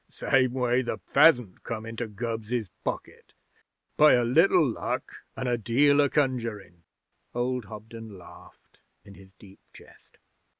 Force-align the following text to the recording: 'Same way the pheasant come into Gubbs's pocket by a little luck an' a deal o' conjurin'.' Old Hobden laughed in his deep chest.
'Same 0.09 0.53
way 0.53 0.81
the 0.81 0.97
pheasant 0.97 1.61
come 1.63 1.85
into 1.85 2.07
Gubbs's 2.07 2.71
pocket 2.83 3.35
by 3.97 4.13
a 4.13 4.23
little 4.25 4.67
luck 4.67 5.11
an' 5.37 5.45
a 5.45 5.59
deal 5.59 6.01
o' 6.01 6.09
conjurin'.' 6.09 6.81
Old 7.35 7.65
Hobden 7.65 8.17
laughed 8.17 8.79
in 9.05 9.13
his 9.13 9.29
deep 9.37 9.59
chest. 9.73 10.17